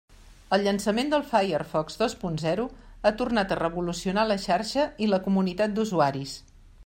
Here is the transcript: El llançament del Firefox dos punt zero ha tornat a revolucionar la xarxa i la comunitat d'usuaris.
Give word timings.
El 0.55 0.63
llançament 0.67 1.11
del 1.11 1.25
Firefox 1.33 1.99
dos 1.99 2.15
punt 2.23 2.39
zero 2.45 2.65
ha 3.09 3.13
tornat 3.21 3.53
a 3.55 3.59
revolucionar 3.61 4.25
la 4.31 4.41
xarxa 4.49 4.87
i 5.07 5.11
la 5.13 5.23
comunitat 5.29 5.77
d'usuaris. 5.77 6.37